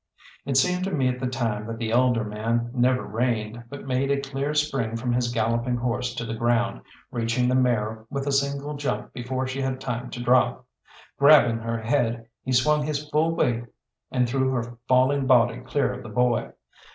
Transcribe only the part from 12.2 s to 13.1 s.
he swung his